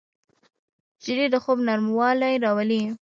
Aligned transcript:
شیدې 1.03 1.25
د 1.33 1.35
خوب 1.43 1.57
نرموالی 1.67 2.33
راولي 2.43 2.81